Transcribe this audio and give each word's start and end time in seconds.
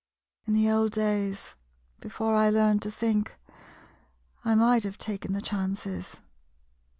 In 0.47 0.55
the 0.55 0.67
old 0.67 0.93
days, 0.93 1.53
before 1.99 2.33
I 2.33 2.49
learned 2.49 2.81
to 2.81 2.89
think, 2.91 3.35
I 4.43 4.55
might 4.55 4.81
have 4.81 4.97
taken 4.97 5.33
the 5.33 5.43
chances. 5.43 6.21